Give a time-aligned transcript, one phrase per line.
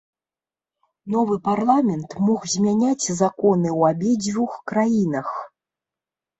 [1.15, 5.29] Новы парламент мог змяняць законы ў абедзвюх краінах.